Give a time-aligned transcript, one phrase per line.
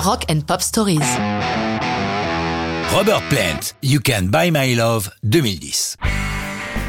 [0.00, 1.00] Rock and Pop Stories.
[2.90, 5.98] Robert Plant, You Can Buy My Love 2010.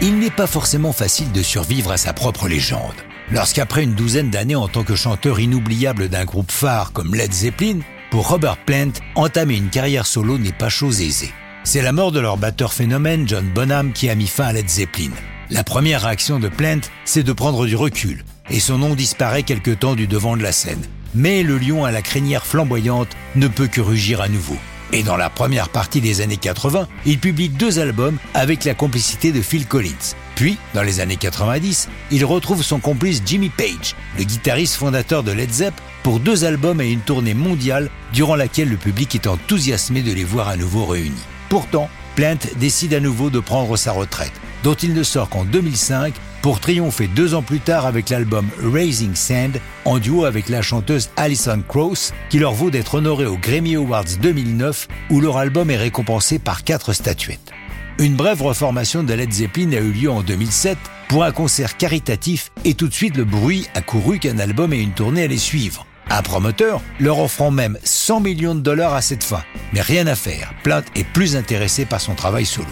[0.00, 2.94] Il n'est pas forcément facile de survivre à sa propre légende.
[3.30, 7.80] Lorsqu'après une douzaine d'années en tant que chanteur inoubliable d'un groupe phare comme Led Zeppelin,
[8.10, 11.32] pour Robert Plant, entamer une carrière solo n'est pas chose aisée.
[11.62, 14.70] C'est la mort de leur batteur phénomène John Bonham qui a mis fin à Led
[14.70, 15.10] Zeppelin.
[15.50, 19.72] La première réaction de Plant, c'est de prendre du recul, et son nom disparaît quelque
[19.72, 20.86] temps du devant de la scène.
[21.14, 24.56] Mais le lion à la crinière flamboyante ne peut que rugir à nouveau.
[24.92, 29.32] Et dans la première partie des années 80, il publie deux albums avec la complicité
[29.32, 30.14] de Phil Collins.
[30.34, 35.32] Puis, dans les années 90, il retrouve son complice Jimmy Page, le guitariste fondateur de
[35.32, 40.02] Led Zepp, pour deux albums et une tournée mondiale durant laquelle le public est enthousiasmé
[40.02, 41.14] de les voir à nouveau réunis.
[41.48, 46.14] Pourtant, Plant décide à nouveau de prendre sa retraite, dont il ne sort qu'en 2005
[46.44, 51.08] pour triompher deux ans plus tard avec l'album Raising Sand en duo avec la chanteuse
[51.16, 55.78] Alison Krauss qui leur vaut d'être honorés aux Grammy Awards 2009 où leur album est
[55.78, 57.50] récompensé par quatre statuettes.
[57.98, 60.76] Une brève reformation de Led Zeppelin a eu lieu en 2007
[61.08, 64.82] pour un concert caritatif et tout de suite le bruit a couru qu'un album et
[64.82, 65.86] une tournée allaient suivre.
[66.10, 69.42] Un promoteur leur offrant même 100 millions de dollars à cette fin.
[69.72, 72.68] Mais rien à faire, Plainte est plus intéressé par son travail solo.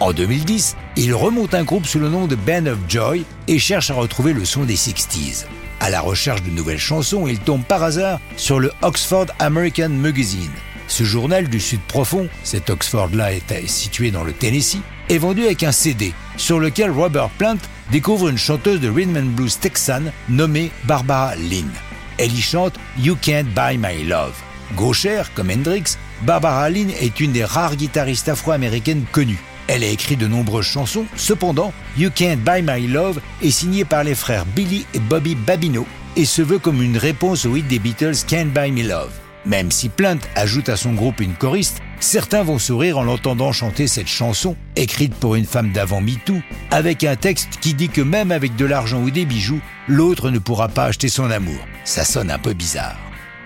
[0.00, 3.90] En 2010, il remonte un groupe sous le nom de Band of Joy et cherche
[3.90, 5.44] à retrouver le son des 60s.
[5.78, 10.50] À la recherche de nouvelles chansons, il tombe par hasard sur le Oxford American Magazine.
[10.88, 15.62] Ce journal du Sud profond, cet Oxford-là est situé dans le Tennessee, est vendu avec
[15.62, 17.58] un CD sur lequel Robert Plant
[17.92, 21.70] découvre une chanteuse de rhythm and blues texane nommée Barbara Lynn.
[22.18, 24.34] Elle y chante You Can't Buy My Love.
[24.76, 29.42] Gauchère comme Hendrix, Barbara Lynn est une des rares guitaristes afro-américaines connues.
[29.66, 34.04] Elle a écrit de nombreuses chansons, cependant, You Can't Buy My Love est signée par
[34.04, 37.78] les frères Billy et Bobby Babino et se veut comme une réponse au hit des
[37.78, 39.12] Beatles Can't Buy Me Love.
[39.46, 43.86] Même si Plant ajoute à son groupe une choriste, certains vont sourire en l'entendant chanter
[43.86, 46.40] cette chanson, écrite pour une femme d'avant MeToo,
[46.70, 50.38] avec un texte qui dit que même avec de l'argent ou des bijoux, l'autre ne
[50.38, 51.58] pourra pas acheter son amour.
[51.84, 52.96] Ça sonne un peu bizarre.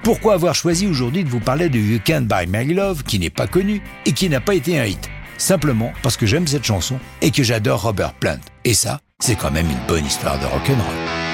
[0.04, 3.30] Pourquoi avoir choisi aujourd'hui de vous parler de You Can't Buy My Love, qui n'est
[3.30, 5.10] pas connu et qui n'a pas été un hit?
[5.38, 8.40] Simplement parce que j'aime cette chanson et que j'adore Robert Plant.
[8.64, 11.27] Et ça, c'est quand même une bonne histoire de rock'n'roll.